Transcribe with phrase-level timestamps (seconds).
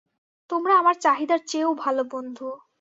[0.49, 2.47] তোমরা আমার চাহিদার চেয়েও ভালো বন্ধু।